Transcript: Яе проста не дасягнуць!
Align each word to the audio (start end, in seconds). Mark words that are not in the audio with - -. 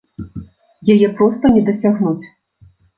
Яе 0.95 1.07
проста 1.21 1.55
не 1.57 1.65
дасягнуць! 1.71 2.19